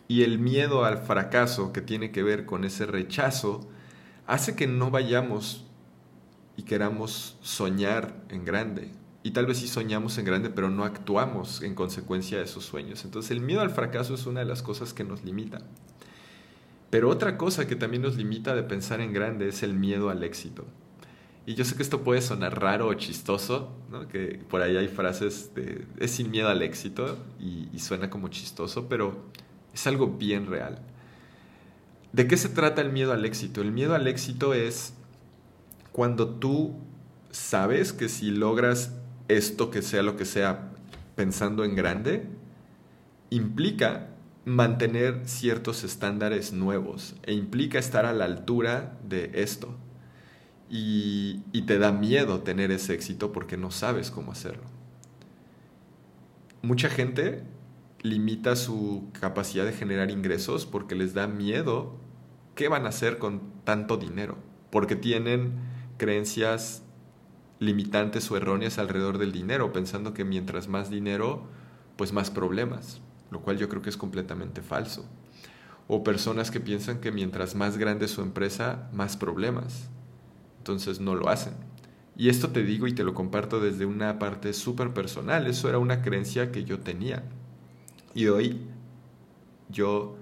Y 0.07 0.23
el 0.23 0.37
miedo 0.37 0.85
al 0.85 0.99
fracaso 0.99 1.73
que 1.73 1.81
tiene 1.81 2.11
que 2.11 2.23
ver 2.23 2.45
con 2.45 2.65
ese 2.65 2.85
rechazo 2.85 3.67
hace 4.27 4.55
que 4.55 4.67
no 4.67 4.91
vayamos 4.91 5.65
y 6.57 6.63
queramos 6.63 7.37
soñar 7.41 8.21
en 8.29 8.43
grande. 8.43 8.91
Y 9.23 9.31
tal 9.31 9.45
vez 9.45 9.59
sí 9.59 9.67
soñamos 9.69 10.17
en 10.17 10.25
grande, 10.25 10.49
pero 10.49 10.69
no 10.69 10.83
actuamos 10.83 11.61
en 11.61 11.73
consecuencia 11.73 12.37
de 12.37 12.43
esos 12.43 12.65
sueños. 12.65 13.05
Entonces 13.05 13.31
el 13.31 13.39
miedo 13.39 13.61
al 13.61 13.71
fracaso 13.71 14.13
es 14.13 14.25
una 14.25 14.41
de 14.41 14.45
las 14.45 14.61
cosas 14.61 14.93
que 14.93 15.05
nos 15.05 15.23
limita. 15.23 15.61
Pero 16.95 17.09
otra 17.09 17.37
cosa 17.37 17.67
que 17.67 17.75
también 17.75 18.03
nos 18.03 18.15
limita 18.15 18.55
de 18.55 18.63
pensar 18.63 19.01
en 19.01 19.11
grande 19.11 19.49
es 19.49 19.63
el 19.63 19.73
miedo 19.73 20.09
al 20.09 20.23
éxito. 20.23 20.63
Y 21.45 21.53
yo 21.55 21.65
sé 21.65 21.75
que 21.75 21.83
esto 21.83 22.05
puede 22.05 22.21
sonar 22.21 22.61
raro 22.61 22.87
o 22.87 22.93
chistoso, 22.93 23.75
que 24.09 24.39
por 24.49 24.61
ahí 24.61 24.77
hay 24.77 24.87
frases 24.87 25.53
de 25.53 25.83
es 25.99 26.11
sin 26.11 26.31
miedo 26.31 26.47
al 26.47 26.61
éxito 26.61 27.17
y, 27.37 27.67
y 27.73 27.79
suena 27.79 28.09
como 28.09 28.29
chistoso, 28.29 28.87
pero 28.87 29.25
es 29.73 29.85
algo 29.87 30.07
bien 30.07 30.47
real. 30.47 30.79
¿De 32.13 32.29
qué 32.29 32.37
se 32.37 32.47
trata 32.47 32.81
el 32.81 32.93
miedo 32.93 33.11
al 33.11 33.25
éxito? 33.25 33.61
El 33.61 33.73
miedo 33.73 33.93
al 33.93 34.07
éxito 34.07 34.53
es 34.53 34.93
cuando 35.91 36.29
tú 36.29 36.79
sabes 37.29 37.91
que 37.91 38.07
si 38.07 38.31
logras 38.31 38.95
esto, 39.27 39.69
que 39.69 39.81
sea 39.81 40.01
lo 40.01 40.15
que 40.15 40.23
sea, 40.23 40.71
pensando 41.17 41.65
en 41.65 41.75
grande, 41.75 42.29
implica 43.31 44.14
mantener 44.45 45.21
ciertos 45.25 45.83
estándares 45.83 46.53
nuevos 46.53 47.15
e 47.23 47.33
implica 47.33 47.79
estar 47.79 48.05
a 48.05 48.13
la 48.13 48.25
altura 48.25 48.97
de 49.03 49.31
esto. 49.33 49.75
Y, 50.69 51.43
y, 51.51 51.63
te 51.63 51.77
da 51.77 51.91
miedo 51.91 52.41
tener 52.41 52.71
ese 52.71 52.93
éxito 52.95 53.31
porque 53.31 53.55
no 53.55 53.69
sabes 53.69 54.09
cómo 54.09 54.31
hacerlo. 54.31 54.63
Mucha 56.63 56.89
gente 56.89 57.43
limita 58.01 58.55
su 58.55 59.09
capacidad 59.19 59.65
de 59.65 59.73
generar 59.73 60.09
ingresos 60.09 60.65
porque 60.65 60.95
les 60.95 61.13
da 61.13 61.27
miedo 61.27 61.97
qué 62.55 62.67
van 62.67 62.85
a 62.85 62.89
hacer 62.89 63.19
con 63.19 63.41
tanto 63.63 63.97
dinero, 63.97 64.37
porque 64.71 64.95
tienen 64.95 65.53
creencias 65.97 66.83
limitantes 67.59 68.29
o 68.31 68.37
erróneas 68.37 68.79
alrededor 68.79 69.17
del 69.17 69.31
dinero, 69.31 69.71
pensando 69.71 70.13
que 70.13 70.25
mientras 70.25 70.67
más 70.67 70.89
dinero, 70.89 71.47
pues 71.95 72.13
más 72.13 72.31
problemas, 72.31 73.01
lo 73.31 73.41
cual 73.41 73.57
yo 73.57 73.69
creo 73.69 73.81
que 73.81 73.89
es 73.89 73.97
completamente 73.97 74.61
falso. 74.61 75.05
O 75.87 76.03
personas 76.03 76.51
que 76.51 76.59
piensan 76.59 76.99
que 76.99 77.11
mientras 77.11 77.55
más 77.55 77.77
grande 77.77 78.07
su 78.07 78.21
empresa, 78.21 78.89
más 78.93 79.17
problemas. 79.17 79.89
Entonces 80.59 80.99
no 80.99 81.15
lo 81.15 81.29
hacen. 81.29 81.53
Y 82.17 82.29
esto 82.29 82.49
te 82.49 82.63
digo 82.63 82.87
y 82.87 82.93
te 82.93 83.03
lo 83.03 83.13
comparto 83.13 83.59
desde 83.59 83.85
una 83.85 84.17
parte 84.19 84.53
súper 84.53 84.93
personal. 84.93 85.47
Eso 85.47 85.69
era 85.69 85.77
una 85.77 86.01
creencia 86.01 86.51
que 86.51 86.63
yo 86.63 86.79
tenía. 86.79 87.23
Y 88.13 88.27
hoy 88.27 88.61
yo 89.69 90.15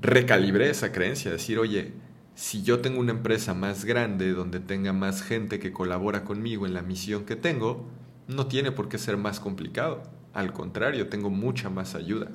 recalibré 0.00 0.70
esa 0.70 0.92
creencia, 0.92 1.30
decir, 1.30 1.58
oye, 1.58 1.92
si 2.34 2.62
yo 2.62 2.80
tengo 2.80 3.00
una 3.00 3.12
empresa 3.12 3.54
más 3.54 3.84
grande 3.84 4.32
donde 4.32 4.58
tenga 4.58 4.92
más 4.92 5.22
gente 5.22 5.58
que 5.58 5.72
colabora 5.72 6.24
conmigo 6.24 6.66
en 6.66 6.74
la 6.74 6.82
misión 6.82 7.24
que 7.24 7.36
tengo, 7.36 7.88
no 8.26 8.46
tiene 8.46 8.72
por 8.72 8.88
qué 8.88 8.98
ser 8.98 9.16
más 9.16 9.38
complicado. 9.38 10.02
Al 10.34 10.52
contrario, 10.52 11.08
tengo 11.08 11.30
mucha 11.30 11.70
más 11.70 11.94
ayuda. 11.94 12.28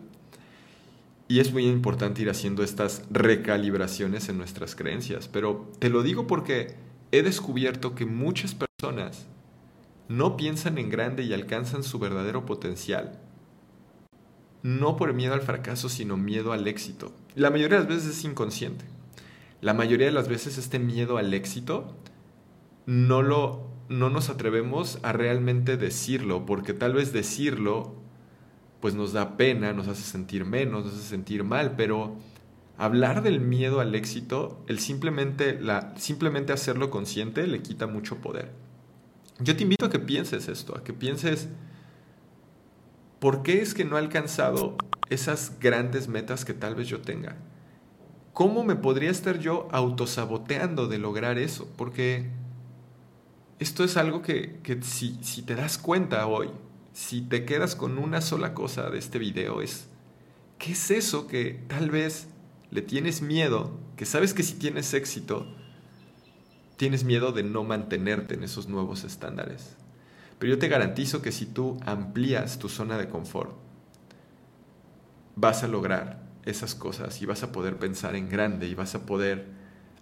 Y 1.27 1.39
es 1.39 1.53
muy 1.53 1.67
importante 1.67 2.23
ir 2.23 2.29
haciendo 2.31 2.63
estas 2.63 3.03
recalibraciones 3.11 4.29
en 4.29 4.39
nuestras 4.39 4.75
creencias. 4.75 5.27
Pero 5.27 5.71
te 5.77 5.89
lo 5.89 6.01
digo 6.01 6.25
porque 6.25 6.75
he 7.11 7.21
descubierto 7.21 7.93
que 7.93 8.07
muchas 8.07 8.55
personas 8.55 9.27
no 10.07 10.37
piensan 10.37 10.79
en 10.79 10.89
grande 10.89 11.21
y 11.21 11.33
alcanzan 11.33 11.83
su 11.83 11.99
verdadero 11.99 12.47
potencial 12.47 13.19
no 14.61 14.97
por 14.97 15.13
miedo 15.13 15.33
al 15.33 15.41
fracaso, 15.41 15.89
sino 15.89 16.17
miedo 16.17 16.51
al 16.51 16.67
éxito. 16.67 17.13
La 17.35 17.49
mayoría 17.49 17.79
de 17.79 17.85
las 17.85 17.95
veces 17.95 18.17
es 18.17 18.23
inconsciente. 18.25 18.85
La 19.61 19.73
mayoría 19.73 20.07
de 20.07 20.13
las 20.13 20.27
veces 20.27 20.57
este 20.57 20.79
miedo 20.79 21.17
al 21.17 21.33
éxito 21.33 21.95
no 22.85 23.21
lo 23.21 23.67
no 23.89 24.09
nos 24.09 24.29
atrevemos 24.29 24.99
a 25.03 25.11
realmente 25.11 25.75
decirlo, 25.75 26.45
porque 26.45 26.73
tal 26.73 26.93
vez 26.93 27.11
decirlo 27.11 27.95
pues 28.79 28.95
nos 28.95 29.11
da 29.11 29.35
pena, 29.35 29.73
nos 29.73 29.87
hace 29.89 30.03
sentir 30.03 30.45
menos, 30.45 30.85
nos 30.85 30.93
hace 30.93 31.09
sentir 31.09 31.43
mal, 31.43 31.75
pero 31.75 32.15
hablar 32.77 33.23
del 33.23 33.41
miedo 33.41 33.81
al 33.81 33.93
éxito, 33.93 34.63
el 34.67 34.79
simplemente 34.79 35.59
la 35.59 35.93
simplemente 35.97 36.53
hacerlo 36.53 36.89
consciente 36.89 37.45
le 37.45 37.61
quita 37.61 37.87
mucho 37.87 38.19
poder. 38.19 38.53
Yo 39.39 39.55
te 39.57 39.63
invito 39.63 39.85
a 39.85 39.89
que 39.89 39.99
pienses 39.99 40.47
esto, 40.47 40.77
a 40.77 40.83
que 40.83 40.93
pienses 40.93 41.49
¿por 43.19 43.43
qué 43.43 43.61
es 43.61 43.73
que 43.73 43.85
no 43.85 43.97
he 43.97 43.99
alcanzado 43.99 44.75
esas 45.09 45.59
grandes 45.59 46.07
metas 46.07 46.45
que 46.45 46.53
tal 46.53 46.75
vez 46.75 46.87
yo 46.87 47.01
tenga? 47.01 47.35
¿Cómo 48.33 48.63
me 48.63 48.75
podría 48.75 49.11
estar 49.11 49.39
yo 49.39 49.67
autosaboteando 49.71 50.87
de 50.87 50.97
lograr 50.99 51.37
eso? 51.37 51.67
Porque 51.75 52.29
esto 53.59 53.83
es 53.83 53.97
algo 53.97 54.21
que, 54.21 54.59
si, 54.81 55.19
si 55.21 55.41
te 55.41 55.55
das 55.55 55.77
cuenta 55.77 56.25
hoy, 56.27 56.49
si 56.93 57.21
te 57.21 57.45
quedas 57.45 57.75
con 57.75 57.97
una 57.97 58.21
sola 58.21 58.53
cosa 58.53 58.89
de 58.89 58.97
este 58.97 59.19
video, 59.19 59.61
es, 59.61 59.87
¿qué 60.57 60.71
es 60.71 60.91
eso 60.91 61.27
que 61.27 61.65
tal 61.67 61.89
vez 61.89 62.27
le 62.71 62.81
tienes 62.81 63.21
miedo, 63.21 63.77
que 63.97 64.05
sabes 64.05 64.33
que 64.33 64.43
si 64.43 64.53
tienes 64.53 64.93
éxito, 64.93 65.45
tienes 66.77 67.03
miedo 67.03 67.33
de 67.33 67.43
no 67.43 67.65
mantenerte 67.65 68.35
en 68.35 68.43
esos 68.43 68.69
nuevos 68.69 69.03
estándares? 69.03 69.75
Pero 70.39 70.53
yo 70.53 70.59
te 70.59 70.69
garantizo 70.69 71.21
que 71.21 71.33
si 71.33 71.45
tú 71.45 71.77
amplías 71.85 72.59
tu 72.59 72.69
zona 72.69 72.97
de 72.97 73.09
confort, 73.09 73.51
vas 75.35 75.63
a 75.63 75.67
lograr 75.67 76.23
esas 76.45 76.75
cosas 76.75 77.21
y 77.21 77.25
vas 77.25 77.43
a 77.43 77.51
poder 77.51 77.77
pensar 77.77 78.15
en 78.15 78.29
grande 78.29 78.67
y 78.67 78.73
vas 78.73 78.95
a 78.95 79.05
poder 79.05 79.47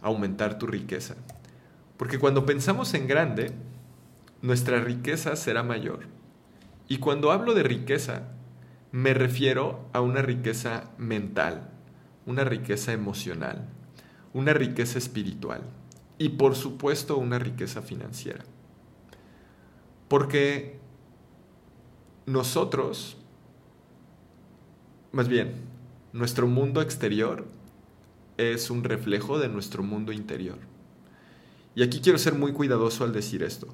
aumentar 0.02 0.60
tu 0.60 0.68
riqueza. 0.68 1.16
Porque 1.98 2.20
cuando 2.20 2.46
pensamos 2.46 2.94
en 2.94 3.08
grande, 3.08 3.52
nuestra 4.42 4.80
riqueza 4.80 5.36
será 5.36 5.64
mayor. 5.64 6.02
Y 6.88 7.00
cuando 7.00 7.32
hablo 7.32 7.54
de 7.54 7.64
riqueza, 7.64 8.30
me 8.92 9.14
refiero 9.14 9.90
a 9.94 10.02
una 10.02 10.22
riqueza 10.22 10.92
mental, 10.98 11.70
una 12.26 12.44
riqueza 12.44 12.94
emocional, 12.94 13.68
una 14.34 14.54
riqueza 14.54 14.98
espiritual 14.98 15.62
y 16.18 16.30
por 16.30 16.56
supuesto 16.56 17.18
una 17.18 17.40
riqueza 17.40 17.82
financiera. 17.82 18.46
Porque 20.08 20.80
nosotros, 22.26 23.18
más 25.12 25.28
bien, 25.28 25.56
nuestro 26.14 26.48
mundo 26.48 26.82
exterior 26.82 27.46
es 28.38 28.70
un 28.70 28.84
reflejo 28.84 29.40
de 29.40 29.50
nuestro 29.50 29.84
mundo 29.84 30.12
interior. 30.12 30.60
Y 31.78 31.84
aquí 31.84 32.00
quiero 32.00 32.18
ser 32.18 32.34
muy 32.34 32.54
cuidadoso 32.54 33.04
al 33.04 33.14
decir 33.14 33.44
esto, 33.44 33.68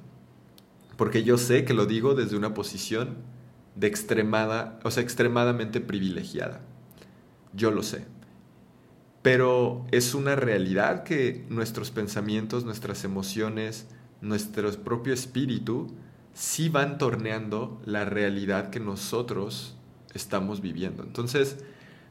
porque 0.98 1.22
yo 1.22 1.38
sé 1.38 1.64
que 1.64 1.72
lo 1.72 1.86
digo 1.86 2.14
desde 2.14 2.36
una 2.36 2.52
posición 2.52 3.16
de 3.76 3.86
extremada, 3.86 4.78
o 4.84 4.90
sea, 4.90 5.02
extremadamente 5.02 5.80
privilegiada. 5.80 6.60
Yo 7.54 7.70
lo 7.70 7.82
sé. 7.82 8.04
Pero 9.22 9.86
es 9.90 10.14
una 10.14 10.36
realidad 10.36 11.02
que 11.04 11.46
nuestros 11.48 11.90
pensamientos, 11.90 12.66
nuestras 12.66 13.04
emociones, 13.04 13.86
nuestro 14.20 14.70
propio 14.82 15.14
espíritu 15.14 15.90
sí 16.34 16.68
van 16.68 16.98
torneando 16.98 17.80
la 17.86 18.04
realidad 18.04 18.68
que 18.68 18.80
nosotros 18.80 19.78
estamos 20.12 20.60
viviendo. 20.60 21.04
Entonces, 21.04 21.64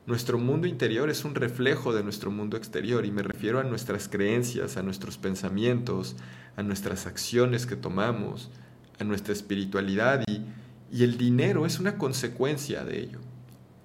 nuestro 0.05 0.37
mundo 0.37 0.67
interior 0.67 1.09
es 1.09 1.23
un 1.23 1.33
reflejo 1.33 1.93
de 1.93 2.03
nuestro 2.03 2.29
mundo 2.29 2.57
exterior 2.57 3.05
y 3.05 3.11
me 3.11 3.23
refiero 3.23 3.59
a 3.59 3.63
nuestras 3.63 4.09
creencias, 4.09 4.75
a 4.75 4.83
nuestros 4.83 5.17
pensamientos, 5.17 6.17
a 6.57 6.63
nuestras 6.63 7.07
acciones 7.07 7.65
que 7.65 7.77
tomamos, 7.77 8.51
a 8.99 9.05
nuestra 9.05 9.33
espiritualidad 9.33 10.23
y, 10.27 10.41
el 11.01 11.17
dinero 11.17 11.65
es 11.65 11.79
una 11.79 11.97
consecuencia 11.97 12.85
de 12.85 12.99
ello. 13.01 13.19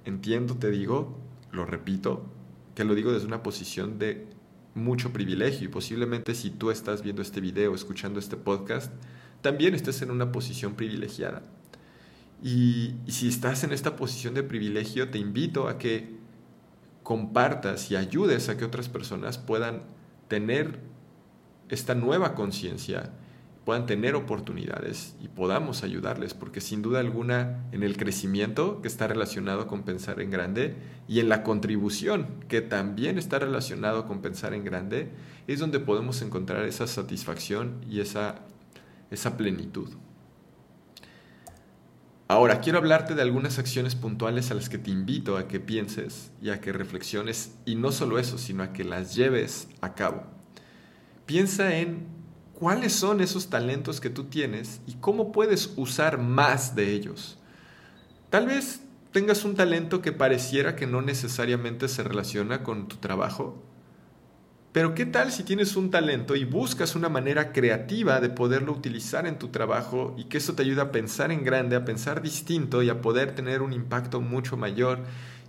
Entiendo, 0.05 0.57
te 0.57 0.71
digo, 0.71 1.19
lo 1.53 1.65
repito, 1.65 2.27
que 2.75 2.85
lo 2.85 2.95
digo 2.95 3.13
desde 3.13 3.27
una 3.27 3.43
posición 3.43 3.99
de 3.99 4.27
mucho 4.75 5.11
privilegio 5.11 5.65
y 5.65 5.69
posiblemente 5.71 6.35
si 6.35 6.51
tú 6.51 6.71
estás 6.71 7.03
viendo 7.03 7.23
este 7.23 7.41
video, 7.41 7.75
escuchando 7.75 8.19
este 8.19 8.37
podcast, 8.37 8.93
también 9.41 9.75
estés 9.75 10.03
en 10.03 10.11
una 10.11 10.33
posición 10.33 10.75
privilegiada. 10.75 11.43
Y, 12.43 12.95
si 13.09 13.29
estás 13.29 13.65
en 13.65 13.73
esta 13.73 13.97
posición 13.97 14.35
de 14.35 14.43
privilegio, 14.43 15.11
te 15.11 15.19
invito 15.19 15.69
a 15.69 15.79
que 15.79 16.17
compartas 17.03 17.91
y 17.91 17.97
ayudes 17.97 18.49
a 18.49 18.57
que 18.57 18.65
otras 18.65 18.89
personas 18.89 19.39
puedan 19.39 19.83
tener 20.29 20.81
esta 21.69 21.95
nueva 21.95 22.35
conciencia, 22.35 23.13
puedan 23.65 23.87
tener 23.87 24.15
oportunidades 24.15 25.17
y 25.21 25.29
podamos 25.29 25.83
ayudarles, 25.83 26.35
porque 26.35 26.61
sin 26.61 26.83
duda 26.83 27.01
alguna 27.01 27.65
en 27.73 27.83
el 27.83 27.97
crecimiento 27.97 28.81
que 28.83 28.89
está 28.89 29.07
relacionado 29.09 29.67
con 29.67 29.83
pensar 29.83 30.21
en 30.21 30.31
grande 30.31 30.77
y 31.09 31.21
en 31.21 31.29
la 31.29 31.43
contribución 31.43 32.29
que 32.49 32.61
también 32.61 33.19
está 33.19 33.39
relacionado 33.39 34.07
con 34.07 34.21
pensar 34.21 34.55
en 34.55 34.65
grande, 34.65 35.11
es 35.47 35.61
donde 35.61 35.81
podemos 35.81 36.23
encontrar 36.23 36.65
esa 36.65 36.87
satisfacción 36.87 37.85
y 37.89 38.01
esa 38.01 38.43
esa 39.11 39.37
plenitud. 39.37 39.89
Ahora, 42.31 42.61
quiero 42.61 42.77
hablarte 42.77 43.15
de 43.15 43.23
algunas 43.23 43.59
acciones 43.59 43.95
puntuales 43.95 44.51
a 44.51 44.55
las 44.55 44.69
que 44.69 44.77
te 44.77 44.91
invito 44.91 45.39
a 45.39 45.49
que 45.49 45.61
pienses 45.61 46.31
y 46.43 46.51
a 46.51 46.61
que 46.61 46.73
reflexiones, 46.73 47.55
y 47.65 47.75
no 47.75 47.91
solo 47.91 48.19
eso, 48.19 48.37
sino 48.37 48.63
a 48.63 48.75
que 48.75 48.85
las 48.85 49.15
lleves 49.15 49.69
a 49.81 49.95
cabo. 49.95 50.25
Piensa 51.25 51.75
en 51.77 52.07
cuáles 52.53 52.93
son 52.93 53.23
esos 53.23 53.49
talentos 53.49 54.03
que 54.03 54.11
tú 54.11 54.25
tienes 54.25 54.83
y 54.87 54.97
cómo 54.97 55.33
puedes 55.33 55.73
usar 55.77 56.19
más 56.19 56.75
de 56.75 56.93
ellos. 56.93 57.39
Tal 58.29 58.47
vez 58.47 58.83
tengas 59.11 59.47
un 59.47 59.55
talento 59.55 60.03
que 60.03 60.13
pareciera 60.13 60.77
que 60.77 60.87
no 60.87 61.01
necesariamente 61.01 61.89
se 61.89 62.03
relaciona 62.03 62.63
con 62.63 62.89
tu 62.89 62.97
trabajo, 62.97 63.63
pero 64.73 64.95
¿qué 64.95 65.07
tal 65.07 65.33
si 65.33 65.45
tienes 65.45 65.77
un 65.77 65.91
talento 65.91 66.37
y 66.37 66.45
buscas 66.45 66.95
una 66.95 67.09
manera 67.09 67.53
creativa 67.53 68.21
de 68.21 68.29
poderlo 68.29 68.73
utilizar 68.73 69.27
en 69.27 69.39
tu 69.39 69.49
trabajo 69.49 70.15
y 70.19 70.25
que 70.25 70.39
eso 70.39 70.55
te 70.55 70.63
ayuda 70.63 70.83
a 70.83 70.93
pensar 70.93 71.33
en 71.33 71.43
grande, 71.43 71.75
a 71.75 71.85
pensar 71.85 72.21
distinto 72.23 72.83
y 72.83 72.91
a 72.91 73.01
poder 73.01 73.35
tener 73.35 73.63
un 73.63 73.73
impacto 73.73 74.21
mucho 74.21 74.57
mayor 74.57 75.01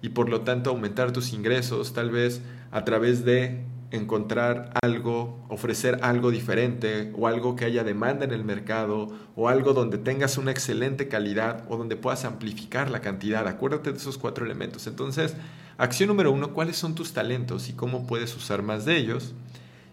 y 0.01 0.09
por 0.09 0.29
lo 0.29 0.41
tanto 0.41 0.69
aumentar 0.69 1.11
tus 1.11 1.33
ingresos, 1.33 1.93
tal 1.93 2.11
vez 2.11 2.41
a 2.71 2.85
través 2.85 3.25
de 3.25 3.65
encontrar 3.91 4.71
algo, 4.83 5.43
ofrecer 5.49 5.99
algo 6.01 6.31
diferente 6.31 7.11
o 7.17 7.27
algo 7.27 7.55
que 7.55 7.65
haya 7.65 7.83
demanda 7.83 8.25
en 8.25 8.31
el 8.31 8.43
mercado 8.43 9.09
o 9.35 9.49
algo 9.49 9.73
donde 9.73 9.97
tengas 9.97 10.37
una 10.37 10.51
excelente 10.51 11.07
calidad 11.07 11.65
o 11.69 11.77
donde 11.77 11.95
puedas 11.95 12.23
amplificar 12.25 12.89
la 12.91 13.01
cantidad. 13.01 13.47
Acuérdate 13.47 13.91
de 13.91 13.97
esos 13.97 14.17
cuatro 14.17 14.45
elementos. 14.45 14.85
Entonces, 14.87 15.35
acción 15.79 16.09
número 16.09 16.31
uno, 16.31 16.53
¿cuáles 16.53 16.77
son 16.77 16.93
tus 16.93 17.13
talentos 17.13 17.69
y 17.69 17.73
cómo 17.73 18.05
puedes 18.05 18.35
usar 18.35 18.61
más 18.61 18.85
de 18.85 18.97
ellos? 18.97 19.33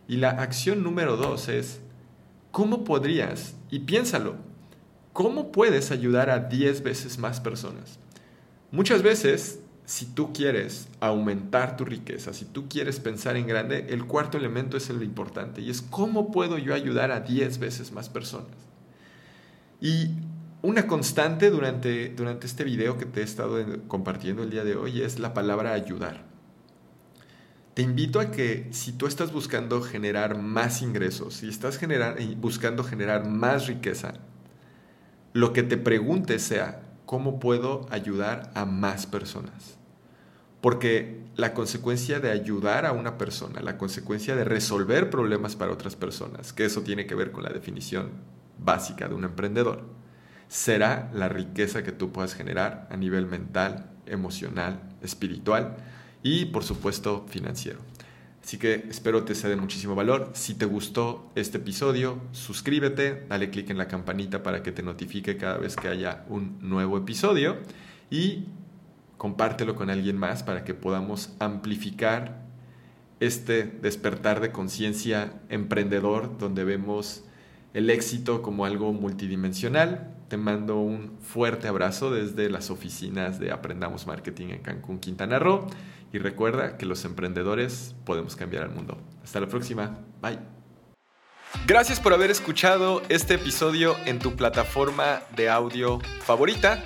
Y 0.09 0.17
la 0.17 0.31
acción 0.31 0.83
número 0.83 1.17
dos 1.17 1.49
es, 1.49 1.81
¿cómo 2.51 2.85
podrías, 2.85 3.55
y 3.71 3.81
piénsalo, 3.81 4.37
cómo 5.13 5.53
puedes 5.53 5.91
ayudar 5.91 6.29
a 6.29 6.41
10 6.41 6.83
veces 6.83 7.19
más 7.19 7.41
personas? 7.41 7.99
Muchas 8.71 9.03
veces 9.03 9.61
si 9.87 10.07
tú 10.07 10.33
quieres 10.33 10.89
aumentar 10.99 11.77
tu 11.77 11.85
riqueza, 11.85 12.33
si 12.33 12.45
tú 12.45 12.69
quieres 12.69 12.99
pensar 12.99 13.37
en 13.37 13.47
grande, 13.47 13.87
el 13.91 14.05
cuarto 14.07 14.37
elemento 14.37 14.77
es 14.77 14.91
el 14.91 15.03
importante 15.05 15.61
y 15.61 15.71
es 15.71 15.81
cómo 15.81 16.33
puedo 16.33 16.59
yo 16.59 16.75
ayudar 16.75 17.13
a 17.13 17.21
10 17.21 17.59
veces 17.59 17.93
más 17.93 18.09
personas. 18.09 18.51
Y 19.81 20.11
una 20.63 20.87
constante 20.87 21.51
durante, 21.51 22.09
durante 22.11 22.47
este 22.47 22.65
video 22.65 22.99
que 22.99 23.07
te 23.07 23.21
he 23.21 23.25
estado 23.25 23.59
compartiendo 23.89 24.43
el 24.43 24.51
día 24.51 24.65
de 24.65 24.77
hoy 24.77 25.03
es 25.03 25.19
la 25.19 25.35
palabra 25.35 25.73
ayudar. 25.73 26.25
Te 27.75 27.83
invito 27.83 28.21
a 28.21 28.31
que 28.31 28.69
si 28.71 28.93
tú 28.93 29.07
estás 29.07 29.33
buscando 29.33 29.83
generar 29.83 30.39
más 30.39 30.81
ingresos, 30.81 31.35
si 31.35 31.49
estás 31.49 31.79
buscando 32.39 32.83
generar 32.85 33.29
más 33.29 33.67
riqueza, 33.67 34.15
lo 35.35 35.53
que 35.53 35.63
te 35.63 35.77
preguntes 35.77 36.43
sea, 36.43 36.83
¿cómo 37.05 37.39
puedo 37.39 37.87
ayudar 37.91 38.51
a 38.55 38.65
más 38.65 39.07
personas? 39.07 39.77
Porque 40.63 41.21
la 41.37 41.53
consecuencia 41.53 42.19
de 42.19 42.31
ayudar 42.31 42.87
a 42.87 42.93
una 42.93 43.19
persona, 43.19 43.61
la 43.61 43.77
consecuencia 43.77 44.35
de 44.35 44.45
resolver 44.45 45.11
problemas 45.11 45.55
para 45.55 45.71
otras 45.71 45.97
personas, 45.97 46.55
que 46.55 46.65
eso 46.65 46.81
tiene 46.81 47.07
que 47.07 47.15
ver 47.15 47.31
con 47.31 47.43
la 47.43 47.51
definición 47.51 48.13
básica 48.59 49.07
de 49.07 49.15
un 49.15 49.25
emprendedor, 49.25 49.85
será 50.49 51.11
la 51.13 51.29
riqueza 51.29 51.83
que 51.83 51.93
tú 51.93 52.13
puedas 52.13 52.35
generar 52.35 52.89
a 52.91 52.97
nivel 52.97 53.27
mental, 53.27 53.91
emocional, 54.07 54.81
espiritual 55.03 55.77
y 56.23 56.47
por 56.47 56.65
supuesto 56.65 57.27
financiero. 57.29 57.81
Así 58.43 58.59
que 58.59 58.87
espero 58.89 59.25
te 59.25 59.35
sea 59.35 59.51
de 59.51 59.57
muchísimo 59.57 59.97
valor. 59.97 60.31
Si 60.35 60.55
te 60.55 60.67
gustó 60.67 61.33
este 61.35 61.59
episodio, 61.59 62.21
suscríbete, 62.31 63.27
dale 63.29 63.51
clic 63.51 63.71
en 63.71 63.79
la 63.79 63.89
campanita 63.89 64.45
para 64.45 64.63
que 64.63 64.71
te 64.71 64.85
notifique 64.85 65.37
cada 65.37 65.59
vez 65.59 65.75
que 65.75 65.89
haya 65.89 66.25
un 66.29 66.57
nuevo 66.61 66.97
episodio 66.97 67.57
y 68.09 68.45
compártelo 69.17 69.75
con 69.75 69.91
alguien 69.91 70.17
más 70.17 70.45
para 70.45 70.63
que 70.63 70.75
podamos 70.75 71.35
amplificar 71.41 72.47
este 73.19 73.65
despertar 73.65 74.41
de 74.41 74.53
conciencia 74.53 75.33
emprendedor 75.49 76.39
donde 76.39 76.63
vemos 76.63 77.25
el 77.77 77.91
éxito 77.91 78.41
como 78.41 78.65
algo 78.65 78.95
multidimensional. 78.95 80.11
Te 80.29 80.39
mando 80.39 80.77
un 80.77 81.19
fuerte 81.21 81.69
abrazo 81.69 82.11
desde 82.11 82.49
las 82.49 82.71
oficinas 82.71 83.39
de 83.39 83.53
Aprendamos 83.53 84.07
Marketing 84.07 84.47
en 84.47 84.63
Cancún, 84.63 84.99
Quintana 84.99 85.39
Roo. 85.39 85.67
Y 86.11 86.17
recuerda 86.17 86.79
que 86.79 86.87
los 86.87 87.05
emprendedores 87.05 87.95
podemos 88.07 88.35
cambiar 88.35 88.63
el 88.63 88.71
mundo. 88.71 88.97
Hasta 89.23 89.41
la 89.41 89.49
próxima. 89.49 89.99
Bye. 90.23 90.39
Gracias 91.67 92.01
por 92.01 92.15
haber 92.15 92.31
escuchado 92.31 93.03
este 93.11 93.35
episodio 93.35 93.95
en 94.07 94.21
tu 94.21 94.37
plataforma 94.37 95.21
de 95.37 95.51
audio 95.51 95.99
favorita. 96.23 96.83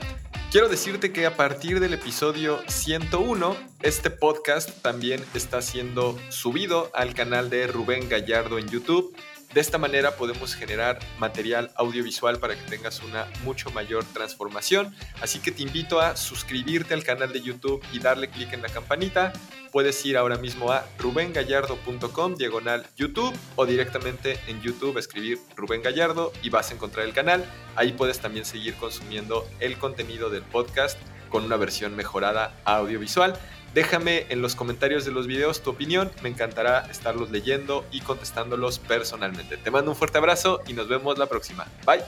Quiero 0.50 0.68
decirte 0.68 1.12
que 1.12 1.24
a 1.24 1.36
partir 1.36 1.78
del 1.78 1.94
episodio 1.94 2.58
101, 2.66 3.56
este 3.82 4.10
podcast 4.10 4.82
también 4.82 5.22
está 5.34 5.62
siendo 5.62 6.18
subido 6.30 6.90
al 6.92 7.14
canal 7.14 7.48
de 7.48 7.68
Rubén 7.68 8.08
Gallardo 8.08 8.58
en 8.58 8.66
YouTube 8.66 9.14
de 9.52 9.60
esta 9.60 9.78
manera 9.78 10.16
podemos 10.16 10.54
generar 10.54 11.00
material 11.18 11.72
audiovisual 11.74 12.38
para 12.38 12.54
que 12.54 12.62
tengas 12.70 13.02
una 13.02 13.26
mucho 13.42 13.70
mayor 13.70 14.04
transformación. 14.04 14.94
Así 15.20 15.40
que 15.40 15.50
te 15.50 15.62
invito 15.62 16.00
a 16.00 16.16
suscribirte 16.16 16.94
al 16.94 17.02
canal 17.02 17.32
de 17.32 17.40
YouTube 17.40 17.82
y 17.92 17.98
darle 17.98 18.28
clic 18.28 18.52
en 18.52 18.62
la 18.62 18.68
campanita. 18.68 19.32
Puedes 19.72 20.04
ir 20.06 20.16
ahora 20.16 20.36
mismo 20.36 20.70
a 20.70 20.86
rubengallardo.com 20.98 22.34
diagonal 22.36 22.86
YouTube 22.96 23.36
o 23.56 23.66
directamente 23.66 24.38
en 24.46 24.60
YouTube 24.62 24.98
escribir 24.98 25.38
Rubén 25.56 25.82
Gallardo 25.82 26.32
y 26.42 26.50
vas 26.50 26.70
a 26.70 26.74
encontrar 26.74 27.06
el 27.06 27.12
canal. 27.12 27.44
Ahí 27.76 27.92
puedes 27.92 28.20
también 28.20 28.44
seguir 28.44 28.74
consumiendo 28.74 29.48
el 29.58 29.78
contenido 29.78 30.30
del 30.30 30.42
podcast 30.42 30.98
con 31.28 31.44
una 31.44 31.56
versión 31.56 31.96
mejorada 31.96 32.60
audiovisual. 32.64 33.38
Déjame 33.74 34.26
en 34.30 34.42
los 34.42 34.56
comentarios 34.56 35.04
de 35.04 35.12
los 35.12 35.26
videos 35.26 35.62
tu 35.62 35.70
opinión, 35.70 36.10
me 36.22 36.28
encantará 36.28 36.86
estarlos 36.90 37.30
leyendo 37.30 37.84
y 37.92 38.00
contestándolos 38.00 38.80
personalmente. 38.80 39.56
Te 39.56 39.70
mando 39.70 39.92
un 39.92 39.96
fuerte 39.96 40.18
abrazo 40.18 40.60
y 40.66 40.72
nos 40.72 40.88
vemos 40.88 41.18
la 41.18 41.26
próxima. 41.26 41.66
Bye. 41.86 42.00